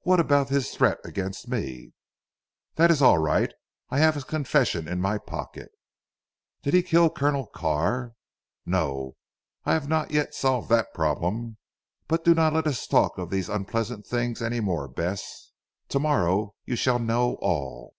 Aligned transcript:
"What 0.00 0.18
about 0.18 0.48
his 0.48 0.74
threat 0.74 0.98
against 1.04 1.46
me?" 1.46 1.92
"That 2.74 2.90
is 2.90 3.00
alright. 3.00 3.54
I 3.90 3.98
have 4.00 4.16
his 4.16 4.24
confession 4.24 4.88
in 4.88 5.00
my 5.00 5.18
pocket." 5.18 5.70
"Did 6.64 6.74
he 6.74 6.82
kill 6.82 7.08
Colonel 7.08 7.46
Carr?" 7.46 8.14
"No! 8.66 9.14
I 9.64 9.74
have 9.74 9.86
not 9.88 10.10
yet 10.10 10.34
solved 10.34 10.68
that 10.70 10.92
problem. 10.92 11.58
But 12.08 12.24
do 12.24 12.34
not 12.34 12.52
let 12.54 12.66
us 12.66 12.88
talk 12.88 13.18
of 13.18 13.30
these 13.30 13.48
unpleasant 13.48 14.04
things 14.04 14.42
any 14.42 14.58
more 14.58 14.88
Bess. 14.88 15.52
To 15.90 16.00
morrow 16.00 16.56
you 16.64 16.74
shall 16.74 16.98
know 16.98 17.36
all. 17.40 17.94